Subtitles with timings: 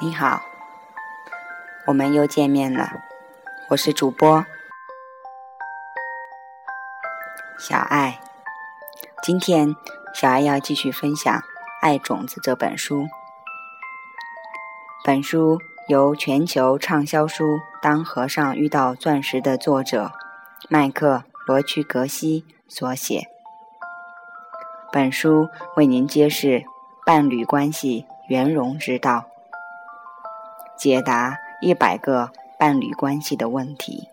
[0.00, 0.40] 你好，
[1.88, 2.88] 我们又见面了，
[3.70, 4.46] 我是主播
[7.58, 8.20] 小爱。
[9.24, 9.74] 今天
[10.14, 11.34] 小爱要继续分享
[11.80, 13.08] 《爱种子》这本书。
[15.04, 15.58] 本书
[15.88, 20.12] 由全球畅销书《当和尚遇到钻石》的作者
[20.68, 23.22] 麦克罗屈格西所写。
[24.92, 26.62] 本书为您揭示
[27.04, 29.27] 伴侣关系圆融之道。
[30.78, 34.08] 解答一百个伴侣关系的问题。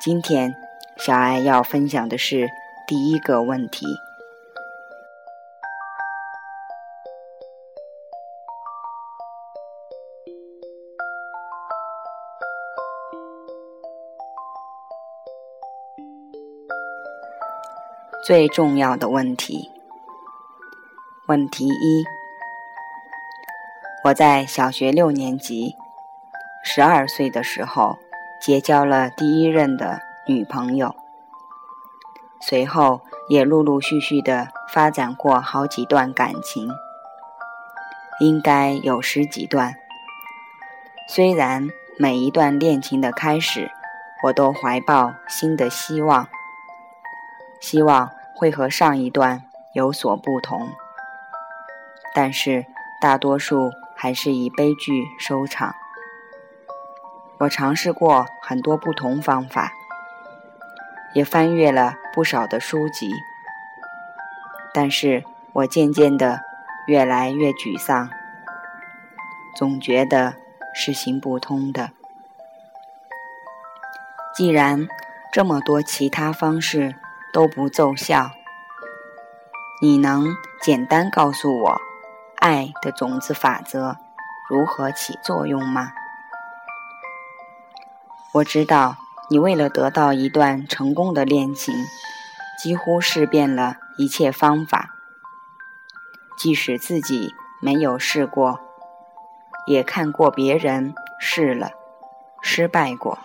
[0.00, 0.54] 今天，
[0.96, 2.48] 小爱要分享的是
[2.86, 3.86] 第一个问题：
[18.24, 19.72] 最重要的问题。
[21.26, 22.19] 问题一。
[24.02, 25.76] 我在小学六年级，
[26.64, 27.98] 十二岁的时候
[28.40, 30.94] 结交了第一任的女朋友，
[32.40, 36.70] 随后也陆陆续续的发展过好几段感情，
[38.20, 39.74] 应该有十几段。
[41.06, 43.70] 虽然每一段恋情的开始，
[44.22, 46.26] 我都怀抱新的希望，
[47.60, 50.70] 希望会和上一段有所不同，
[52.14, 52.64] 但是
[52.98, 53.70] 大多数。
[54.02, 55.74] 还是以悲剧收场。
[57.36, 59.70] 我尝试过很多不同方法，
[61.12, 63.12] 也翻阅了不少的书籍，
[64.72, 66.40] 但是我渐渐的
[66.86, 68.08] 越来越沮丧，
[69.54, 70.34] 总觉得
[70.74, 71.90] 是行不通的。
[74.34, 74.88] 既然
[75.30, 76.94] 这么多其他方式
[77.34, 78.30] 都不奏效，
[79.82, 81.89] 你能简单告诉我？
[82.40, 83.98] 爱的种子法则
[84.48, 85.92] 如何起作用吗？
[88.32, 88.96] 我知道
[89.28, 91.74] 你为了得到一段成功的恋情，
[92.58, 94.94] 几乎试遍了一切方法，
[96.38, 98.58] 即使自己没有试过，
[99.66, 101.72] 也看过别人试了，
[102.40, 103.18] 失败过。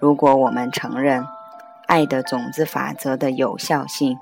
[0.00, 1.24] 如果我们承认
[1.86, 4.18] 爱的种子法则的有效性，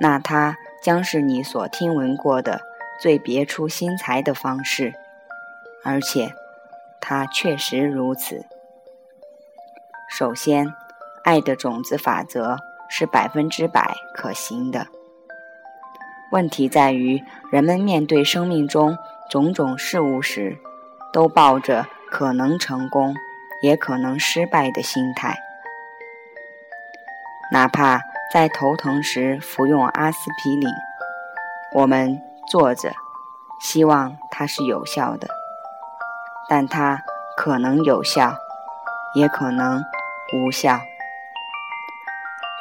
[0.00, 0.56] 那它。
[0.82, 2.60] 将是你所听闻过的
[3.00, 4.94] 最别出心裁的方式，
[5.82, 6.32] 而且
[7.00, 8.46] 它确实如此。
[10.08, 10.72] 首先，
[11.24, 12.58] 爱的种子法则
[12.88, 14.86] 是百分之百可行的。
[16.30, 17.20] 问题在于，
[17.50, 18.96] 人们面对生命中
[19.28, 20.56] 种种事物时，
[21.12, 23.12] 都抱着可能成功，
[23.60, 25.36] 也可能失败的心态，
[27.50, 28.00] 哪怕。
[28.32, 30.68] 在头疼时服用阿司匹林，
[31.72, 32.92] 我们坐着，
[33.60, 35.28] 希望它是有效的，
[36.48, 37.00] 但它
[37.36, 38.36] 可能有效，
[39.14, 39.80] 也可能
[40.34, 40.80] 无效。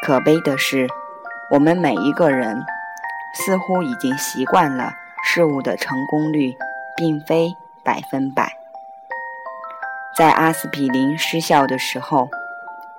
[0.06, 0.88] 可悲的是，
[1.50, 2.64] 我们每一个人
[3.34, 4.94] 似乎已经习惯了
[5.24, 6.56] 事物的成功率
[6.96, 8.56] 并非百分百。
[10.16, 12.30] 在阿司匹林失效的时候，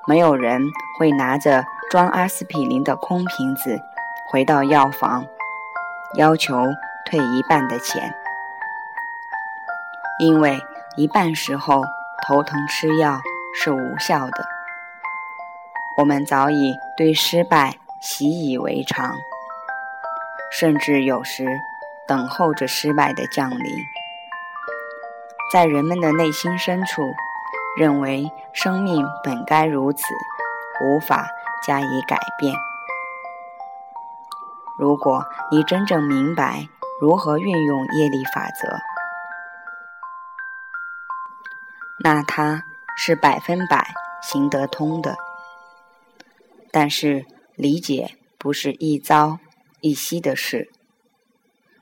[0.09, 0.61] 没有人
[0.99, 1.65] 会拿着。
[1.89, 3.81] 装阿司匹林的空瓶子，
[4.29, 5.25] 回到药房，
[6.15, 6.67] 要求
[7.09, 8.13] 退一半的钱，
[10.19, 10.61] 因为
[10.97, 11.85] 一半时候
[12.27, 13.21] 头疼吃药
[13.55, 14.45] 是无效的。
[15.99, 19.15] 我们早已对失败习以为常，
[20.51, 21.47] 甚至有时
[22.09, 23.59] 等候着失败的降临。
[25.53, 27.03] 在人们的内心深处，
[27.79, 30.03] 认为生命本该如此，
[30.83, 31.29] 无法。
[31.65, 32.55] 加以改变。
[34.79, 36.69] 如果你真正明白
[37.01, 38.79] 如何运用业力法则，
[42.01, 42.63] 那它
[42.97, 45.17] 是百分百行得通的。
[46.71, 47.25] 但是
[47.55, 49.39] 理解不是一朝
[49.81, 50.71] 一夕的事，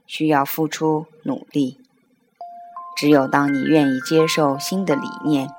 [0.07, 1.81] 需要付出努力。
[2.97, 5.51] 只有当你愿意接受新的理念，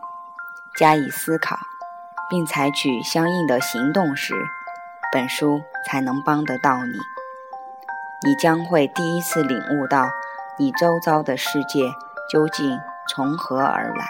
[0.78, 1.58] 加以思考。
[2.30, 4.34] 并采取相应的行动时，
[5.12, 6.94] 本书才能帮得到你。
[8.26, 10.10] 你将会第一次领悟到
[10.58, 11.92] 你周遭的世界
[12.32, 12.80] 究竟
[13.10, 14.06] 从何而来，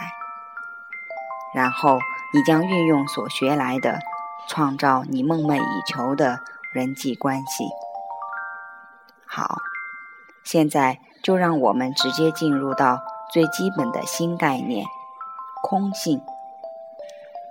[1.53, 1.99] 然后
[2.33, 3.99] 你将运用所学来的，
[4.47, 6.39] 创造你梦寐以求的
[6.71, 7.65] 人际关系。
[9.25, 9.57] 好，
[10.43, 13.01] 现在就让我们直接进入到
[13.33, 14.85] 最基本的新概念——
[15.61, 16.21] 空性。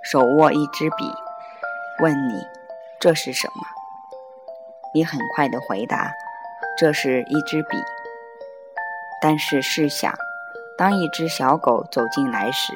[0.05, 1.11] 手握一支笔，
[2.01, 2.47] 问你
[3.01, 3.63] 这是什么？
[4.93, 6.13] 你很快的回答，
[6.77, 7.79] 这是一支笔。
[9.21, 10.13] 但是试想，
[10.77, 12.75] 当一只小狗走进来时，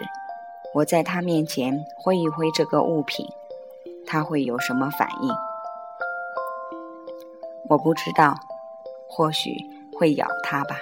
[0.72, 3.26] 我在它面前挥一挥这个物品，
[4.06, 5.30] 它会有什么反应？
[7.68, 8.34] 我不知道，
[9.06, 9.54] 或许
[9.98, 10.76] 会咬它吧。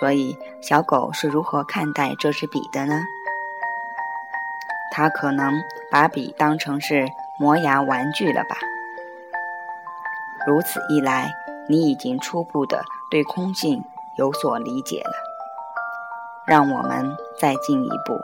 [0.00, 3.00] 所以，小狗是如何看待这支笔的呢？
[4.90, 5.52] 他可能
[5.90, 7.06] 把笔当成是
[7.38, 8.56] 磨牙玩具了吧？
[10.46, 11.30] 如此一来，
[11.68, 13.84] 你已经初步的对空性
[14.16, 15.12] 有所理解了。
[16.46, 18.14] 让我们再进一步。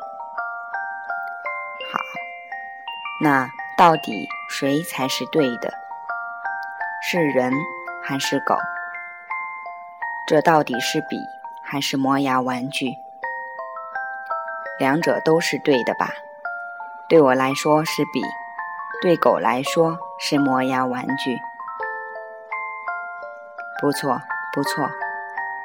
[1.92, 2.00] 好，
[3.22, 3.48] 那
[3.78, 5.72] 到底谁才是对的？
[7.08, 7.52] 是人
[8.02, 8.56] 还是狗？
[10.26, 11.16] 这到底是笔
[11.62, 12.98] 还是磨牙玩具？
[14.80, 16.10] 两者都是对的吧？
[17.08, 18.20] 对我来说是笔，
[19.00, 21.38] 对狗来说是磨牙玩具。
[23.80, 24.20] 不错，
[24.52, 24.88] 不错，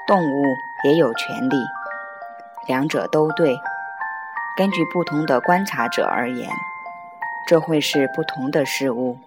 [0.05, 0.43] 动物
[0.83, 1.55] 也有权利。
[2.67, 3.57] 两者都对。
[4.55, 6.47] 根据不同的观察者而言，
[7.47, 9.17] 这会是不同的事物，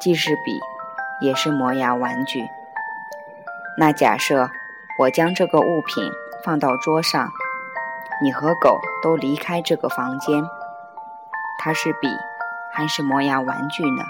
[0.00, 0.60] 既是笔，
[1.22, 2.46] 也是磨牙玩具。
[3.78, 4.50] 那假设
[4.98, 6.04] 我将这个物品
[6.44, 7.30] 放到桌上，
[8.22, 10.44] 你和狗都离开这个房间，
[11.58, 12.08] 它是笔
[12.72, 14.02] 还是磨牙玩具呢？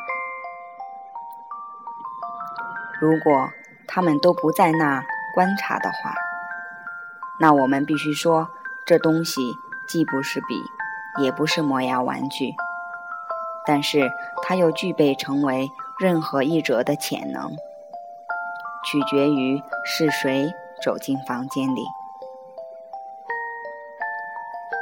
[3.00, 3.50] 如果
[3.86, 5.04] 他们都不在那
[5.34, 6.14] 观察的话，
[7.38, 8.48] 那我们必须说，
[8.86, 9.42] 这东西
[9.88, 10.62] 既不是笔，
[11.22, 12.54] 也不是磨牙玩具，
[13.66, 14.10] 但是
[14.42, 17.52] 它又具备成为任何一者的潜能，
[18.84, 21.84] 取决于是谁走进房间里。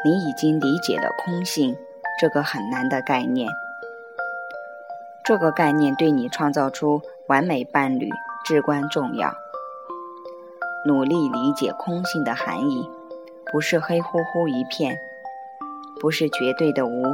[0.04, 1.76] 你已经理解了空性
[2.20, 3.48] 这个很难的概念，
[5.24, 8.10] 这个概念对你创造出完美伴侣。
[8.44, 9.32] 至关重要。
[10.84, 12.90] 努力理解空性的含义，
[13.52, 14.98] 不是黑乎乎一片，
[16.00, 17.04] 不是绝对的无，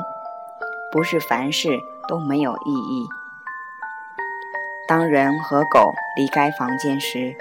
[0.91, 1.79] 不是凡事
[2.09, 3.07] 都没有意义。
[4.89, 7.37] 当人和狗离开房间时，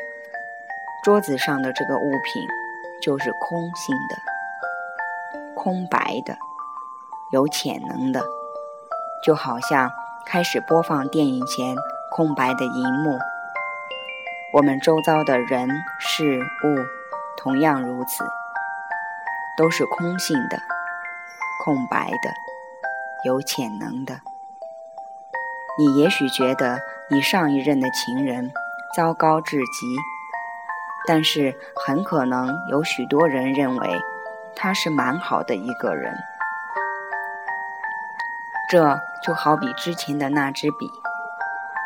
[1.01, 2.45] 桌子上的这个物品
[3.01, 6.37] 就是空性的、空白的、
[7.31, 8.23] 有潜能的，
[9.23, 9.91] 就好像
[10.25, 11.75] 开始播放电影前
[12.09, 13.17] 空白的荧幕。
[14.53, 15.69] 我们周遭的人
[15.99, 16.77] 事物
[17.37, 18.23] 同样如此，
[19.57, 20.57] 都是空性的、
[21.65, 22.31] 空白的、
[23.25, 24.21] 有潜能的。
[25.77, 26.79] 你也许觉得
[27.09, 28.49] 你上一任的情人
[28.95, 29.95] 糟糕至极，
[31.05, 31.53] 但是
[31.85, 34.01] 很可能有许多人认为
[34.55, 36.15] 他是蛮好的一个人。
[38.69, 40.91] 这就好比之前的那支笔，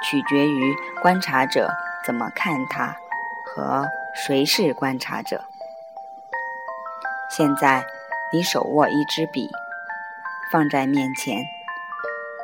[0.03, 1.69] 取决于观察者。
[2.03, 2.95] 怎么看他，
[3.45, 5.43] 和谁是观察者？
[7.29, 7.85] 现在，
[8.33, 9.47] 你手握一支笔，
[10.51, 11.45] 放在面前，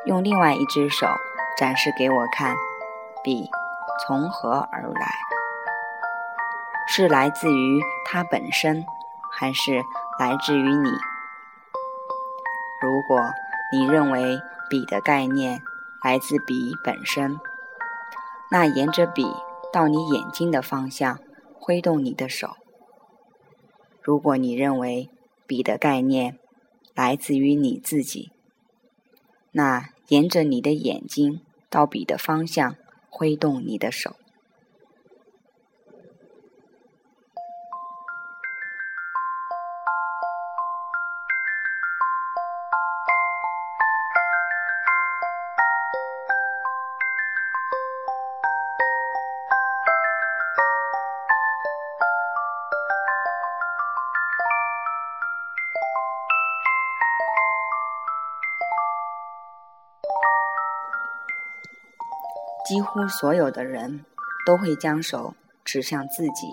[0.05, 1.07] 用另外一只手
[1.57, 2.55] 展示给我看，
[3.23, 3.49] 笔
[4.05, 5.07] 从何而来？
[6.87, 8.85] 是来自于它本身，
[9.39, 9.81] 还是
[10.19, 10.89] 来自于你？
[12.79, 13.19] 如果
[13.71, 15.61] 你认为笔的概念
[16.03, 17.37] 来自笔本身，
[18.51, 19.25] 那沿着笔。
[19.69, 21.19] 到你眼睛的方向，
[21.53, 22.55] 挥动你的手。
[24.01, 25.09] 如果你认为
[25.45, 26.39] 笔的概念
[26.95, 28.31] 来自于你自己，
[29.51, 32.75] 那沿着你的眼睛到笔的方向
[33.09, 34.15] 挥动你的手。
[62.77, 64.05] 几乎所有的人
[64.45, 65.33] 都会将手
[65.65, 66.47] 指向自己，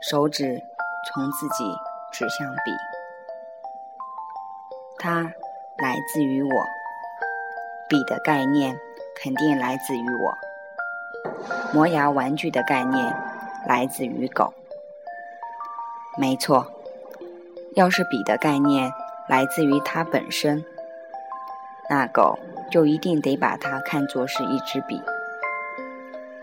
[0.00, 0.62] 手指
[1.06, 1.76] 从自己
[2.10, 2.72] 指向笔，
[4.98, 5.30] 它
[5.76, 6.64] 来自于我。
[7.86, 8.74] 笔的概念
[9.22, 10.34] 肯定来自于我，
[11.74, 13.14] 磨牙玩具的概念
[13.66, 14.54] 来自于狗。
[16.16, 16.72] 没错，
[17.74, 18.90] 要是笔的概念
[19.28, 20.64] 来自于它本身。
[21.90, 22.38] 那狗
[22.70, 25.02] 就一定得把它看作是一支笔，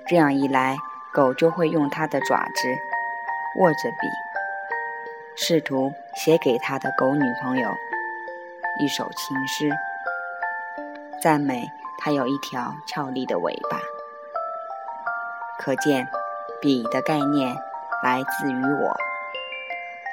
[0.05, 0.75] 这样一来，
[1.13, 2.67] 狗就会用它的爪子
[3.57, 4.07] 握着笔，
[5.37, 7.69] 试图写给他的狗女朋友
[8.81, 9.71] 一首情诗，
[11.23, 13.79] 赞美它有一条俏丽的尾巴。
[15.57, 16.05] 可见，
[16.61, 17.55] 笔的概念
[18.03, 18.97] 来自于我，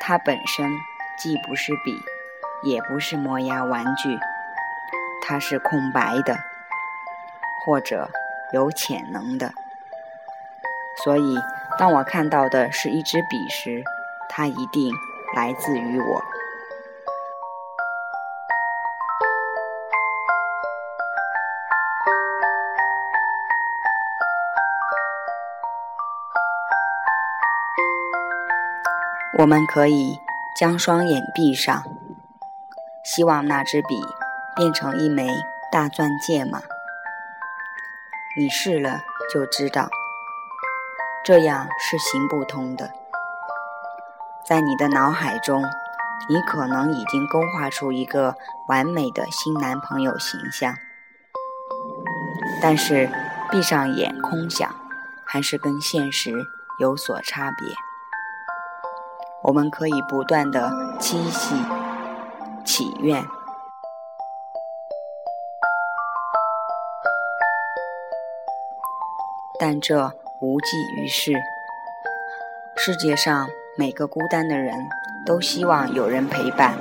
[0.00, 0.70] 它本身
[1.18, 2.00] 既不是笔，
[2.62, 4.16] 也不是磨牙玩具，
[5.26, 6.36] 它是空白的，
[7.64, 8.10] 或者
[8.52, 9.50] 有潜能的。
[11.02, 11.38] 所以，
[11.78, 13.82] 当我看到的是一支笔时，
[14.28, 14.92] 它一定
[15.34, 16.22] 来自于我。
[29.38, 30.20] 我们可以
[30.54, 31.82] 将双眼闭上，
[33.02, 34.00] 希望那支笔
[34.56, 35.28] 变成一枚
[35.70, 36.62] 大钻戒吗？
[38.36, 39.00] 你试了
[39.32, 39.88] 就知道，
[41.24, 42.90] 这样是行不通的。
[44.44, 45.64] 在你的脑海中，
[46.28, 48.36] 你可能已经勾画出一个
[48.68, 50.74] 完美的新男朋友形象，
[52.60, 53.10] 但是
[53.50, 54.68] 闭上眼空想，
[55.24, 56.32] 还是跟现实
[56.78, 57.68] 有所差别。
[59.42, 61.54] 我们可以不断的期冀、
[62.64, 63.24] 祈愿，
[69.66, 71.32] 但这无济于事。
[72.76, 74.74] 世界上每个孤单的人
[75.24, 76.74] 都希望有人陪伴，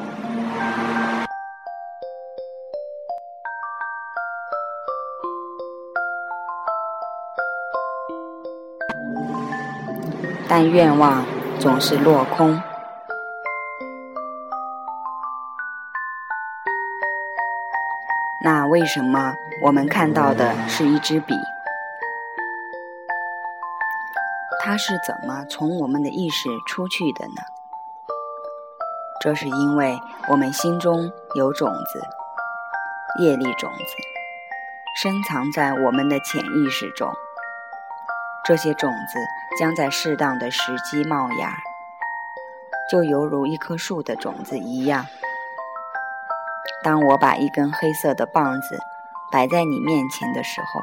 [10.49, 11.23] 但愿望。
[11.61, 12.61] 总是落空。
[18.43, 21.33] 那为什么我们看到的是一支笔？
[24.65, 27.41] 它是怎么从我们的意识出去的呢？
[29.19, 32.01] 这是因为我们心中有种子，
[33.21, 33.95] 业力种子，
[35.01, 37.11] 深藏在我们的潜意识中。
[38.45, 39.19] 这些种子
[39.59, 41.57] 将在适当的时机冒芽，
[42.89, 45.07] 就犹如一棵树的种子一样。
[46.81, 48.79] 当我把一根黑色的棒子
[49.29, 50.81] 摆在你面前的时候，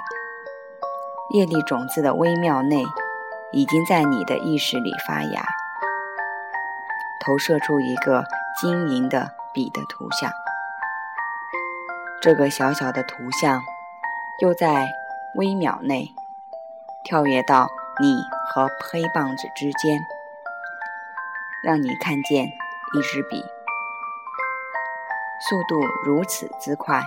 [1.31, 2.85] 业力种子的微妙内
[3.53, 5.45] 已经在你的意识里发芽，
[7.25, 8.25] 投射出一个
[8.61, 10.31] 晶莹的笔的图像。
[12.21, 13.61] 这个小小的图像
[14.41, 14.89] 又在
[15.35, 16.15] 微秒内。
[17.03, 19.99] 跳跃到你和黑棒子之间，
[21.65, 23.43] 让你看见一支笔，
[25.49, 27.03] 速度如此之快，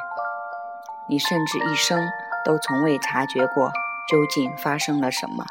[1.07, 2.09] 你甚至一生
[2.43, 3.71] 都从未察觉过
[4.09, 5.45] 究竟发生了什么。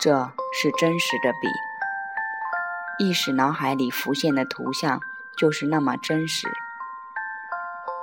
[0.00, 1.48] 这是真实的笔，
[3.04, 5.00] 意识脑海里浮现的图像
[5.36, 6.48] 就是那么真实，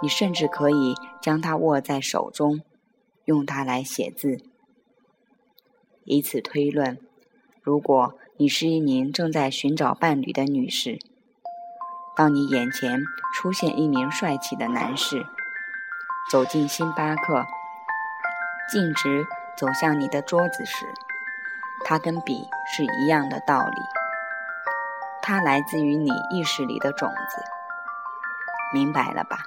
[0.02, 2.62] 你甚至可以将它握在手中。
[3.26, 4.38] 用它来写字，
[6.04, 7.00] 以此推论：
[7.64, 11.00] 如果你是一名正在寻找伴侣的女士，
[12.16, 13.02] 当你眼前
[13.34, 15.26] 出现一名帅气的男士，
[16.32, 17.48] 走进星巴克，
[18.72, 19.26] 径直
[19.58, 20.86] 走向你的桌子时，
[21.84, 23.82] 它跟笔是一样的道理。
[25.22, 27.44] 它来自于你意识里的种子，
[28.74, 29.38] 明白了吧？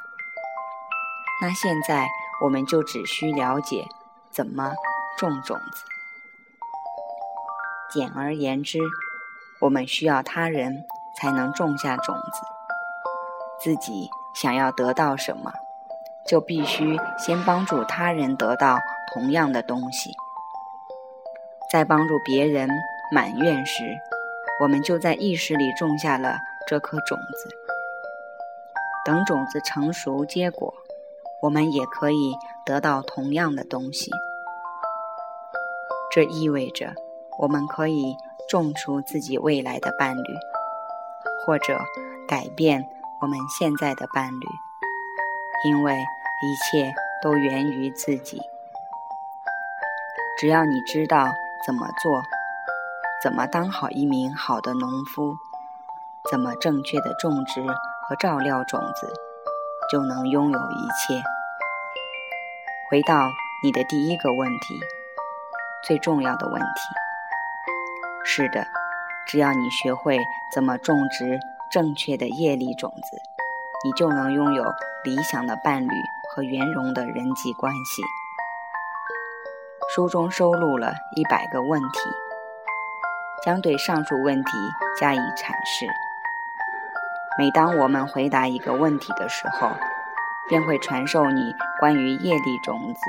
[1.41, 2.07] 那现在。
[2.41, 3.89] 我们就只需了解
[4.31, 4.73] 怎么
[5.19, 5.85] 种种子。
[7.91, 8.79] 简而言之，
[9.59, 10.85] 我们需要他人
[11.17, 12.43] 才能种下种子。
[13.61, 15.53] 自己想要得到什么，
[16.29, 18.79] 就必须先帮助他人得到
[19.13, 20.13] 同样的东西。
[21.71, 22.69] 在帮助别人
[23.13, 23.85] 满愿时，
[24.61, 27.49] 我们就在意识里种下了这颗种子。
[29.05, 30.75] 等种子成熟结果。
[31.41, 34.11] 我们也可以得到同样的东西，
[36.11, 36.95] 这意味着
[37.39, 38.17] 我们可以
[38.49, 40.35] 种出自己未来的伴侣，
[41.47, 41.81] 或者
[42.27, 42.89] 改变
[43.21, 44.47] 我们现在的伴侣，
[45.69, 48.43] 因为一切都源于自己。
[50.41, 51.33] 只要你知道
[51.67, 52.23] 怎么做，
[53.23, 55.37] 怎么当好一名好的农夫，
[56.31, 57.62] 怎么正确的种植
[58.09, 59.12] 和照料种子。
[59.91, 61.23] 就能拥有一切。
[62.91, 63.31] 回到
[63.65, 64.79] 你的第一个问题，
[65.83, 66.67] 最重要的问题。
[68.23, 68.67] 是的，
[69.27, 70.19] 只要你学会
[70.53, 73.23] 怎么种植正确的业力种子，
[73.83, 74.62] 你就能拥有
[75.05, 75.91] 理想的伴侣
[76.35, 78.03] 和圆融的人际关系。
[79.99, 81.99] 书中收录了一百个问题，
[83.45, 84.50] 将对上述问题
[84.97, 85.88] 加以阐释。
[87.37, 89.73] 每当我们回答一个问题的时候，
[90.49, 93.00] 便会传授你关于业力种子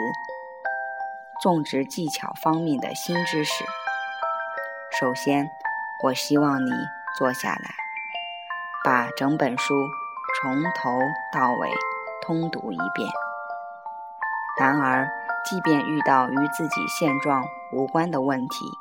[1.44, 3.64] 种植技巧方面的新知识。
[5.00, 5.48] 首先，
[6.04, 6.72] 我希望你
[7.20, 7.70] 坐下来，
[8.84, 9.76] 把整本书
[10.42, 11.00] 从头
[11.32, 11.70] 到尾
[12.24, 13.08] 通读一遍。
[14.60, 15.08] 然而，
[15.46, 18.78] 即便遇到与自己现状无关的问题，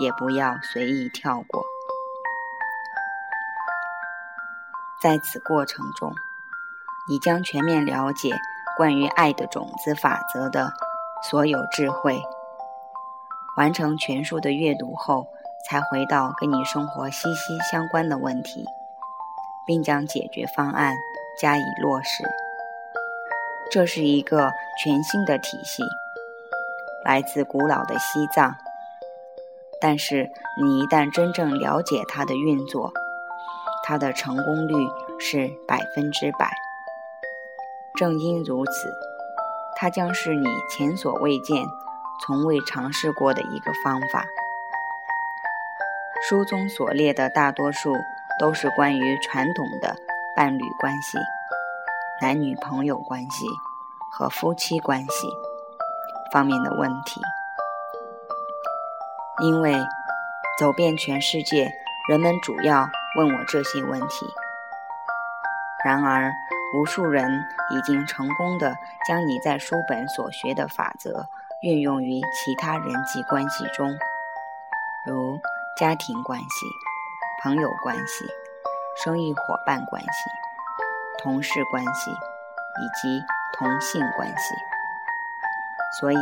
[0.00, 1.64] 也不要随意跳过。
[5.00, 6.14] 在此过程中，
[7.08, 8.30] 你将全面了解
[8.76, 10.72] 关于爱的种子法则的
[11.28, 12.22] 所有智慧。
[13.56, 15.26] 完成全书的阅读后，
[15.68, 18.64] 才回到跟你生活息息相关的问题，
[19.66, 20.94] 并将解决方案
[21.38, 22.24] 加以落实。
[23.72, 25.82] 这是一个全新的体系，
[27.06, 28.54] 来自古老的西藏。
[29.80, 32.92] 但是，你一旦真正了解它的运作，
[33.82, 34.74] 它的成功率
[35.18, 36.50] 是百分之百。
[37.94, 38.72] 正因如此，
[39.74, 41.64] 它将是你前所未见、
[42.26, 44.26] 从未尝试过的一个方法。
[46.28, 47.96] 书中所列的大多数
[48.38, 49.96] 都是关于传统的
[50.36, 51.16] 伴侣关系、
[52.22, 53.46] 男女朋友关系
[54.12, 55.28] 和夫妻关系
[56.32, 57.20] 方面的问题，
[59.42, 59.76] 因为
[60.56, 61.72] 走遍全世界，
[62.08, 62.88] 人们主要。
[63.14, 64.24] 问我这些问题。
[65.84, 66.32] 然而，
[66.74, 68.74] 无数人已经成功的
[69.06, 71.28] 将你在书本所学的法则
[71.60, 73.94] 运用于其他人际关系中，
[75.04, 75.38] 如
[75.76, 76.46] 家庭关系、
[77.42, 78.24] 朋友关系、
[79.04, 80.08] 生意伙伴关系、
[81.22, 83.24] 同事关系以及
[83.58, 84.54] 同性关系。
[86.00, 86.16] 所以，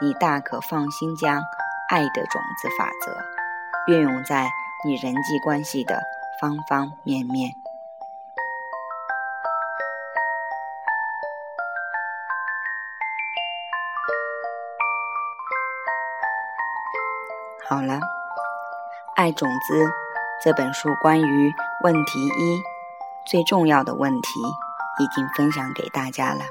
[0.00, 1.42] 你大可放心将
[1.88, 4.48] 爱的种子法则运用在
[4.84, 6.02] 你人际关系的。
[6.40, 7.54] 方方面面。
[17.68, 17.94] 好了，
[19.14, 19.84] 《爱种子》
[20.42, 22.71] 这本书关于问题一
[23.26, 24.40] 最重要的问题
[24.98, 26.44] 已经分享给大家了。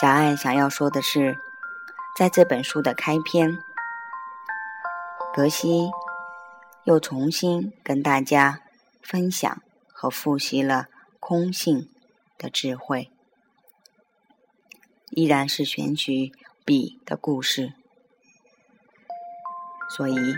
[0.00, 1.38] 小爱想要说的是，
[2.16, 3.58] 在这本书的开篇，
[5.34, 5.90] 格西。
[6.84, 8.62] 又重新跟大家
[9.02, 10.86] 分享和复习了
[11.20, 11.90] 空性
[12.38, 13.12] 的智慧，
[15.10, 16.32] 依然是选取
[16.64, 17.74] 笔的故事。
[19.90, 20.34] 所以，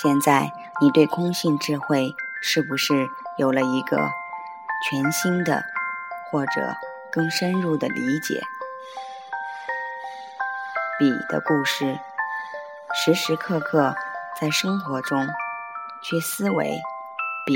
[0.00, 4.10] 现在你对空性智慧是不是有了一个
[4.88, 5.62] 全新的
[6.30, 6.76] 或者
[7.12, 8.42] 更深入的理解？
[10.98, 11.98] 笔的故事，
[12.94, 13.94] 时时刻刻
[14.40, 15.26] 在生活中。
[16.02, 16.82] 去思维，
[17.46, 17.54] 笔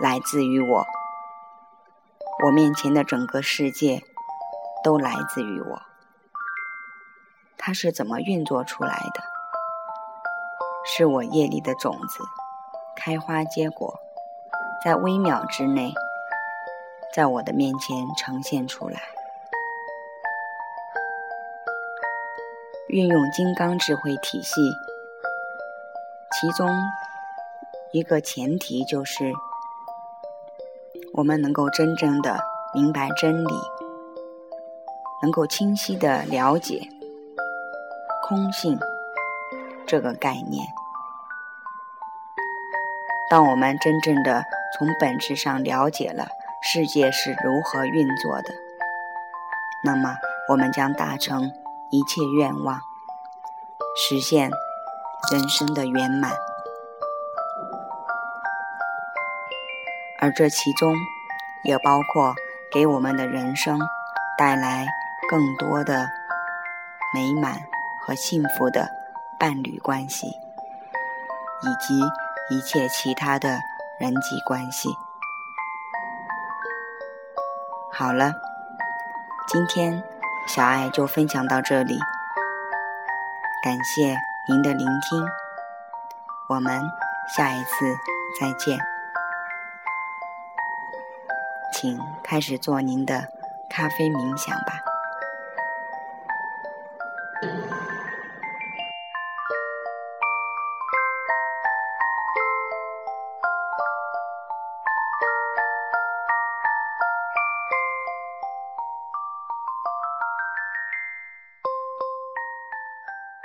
[0.00, 0.86] 来自于我，
[2.44, 4.04] 我面前的整个世界
[4.84, 5.82] 都来自于我。
[7.58, 9.24] 它是怎么运作出来的？
[10.86, 12.22] 是我业力的种子
[12.94, 13.98] 开花结果，
[14.84, 15.94] 在微秒之内，
[17.14, 19.00] 在我的面前呈现出来。
[22.88, 24.60] 运用金刚智慧体系，
[26.32, 26.68] 其中。
[27.92, 29.32] 一个前提就是，
[31.12, 32.40] 我们能够真正的
[32.74, 33.54] 明白真理，
[35.22, 36.80] 能够清晰的了解
[38.26, 38.76] 空性
[39.86, 40.66] 这个概念。
[43.30, 44.42] 当我们真正的
[44.76, 46.26] 从本质上了解了
[46.60, 48.52] 世界是如何运作的，
[49.84, 50.16] 那么
[50.48, 51.52] 我们将达成
[51.90, 52.80] 一切愿望，
[53.96, 54.50] 实现
[55.30, 56.32] 人生的圆满。
[60.18, 60.94] 而这其中，
[61.64, 62.34] 也包括
[62.72, 63.78] 给我们的人生
[64.38, 64.86] 带来
[65.30, 66.08] 更多的
[67.14, 67.60] 美满
[68.06, 68.88] 和幸福的
[69.38, 70.26] 伴侣关系，
[71.62, 72.00] 以及
[72.50, 73.60] 一切其他的
[73.98, 74.88] 人际关系。
[77.92, 78.32] 好了，
[79.46, 80.02] 今天
[80.48, 81.98] 小爱就分享到这里，
[83.62, 84.16] 感谢
[84.48, 85.24] 您的聆听，
[86.48, 86.82] 我们
[87.36, 87.96] 下一次
[88.40, 88.78] 再见。
[91.72, 93.28] 请开始做您的
[93.68, 94.93] 咖啡冥想吧。